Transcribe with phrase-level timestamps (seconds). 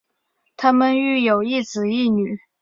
[0.57, 2.39] 她们育有一子一女。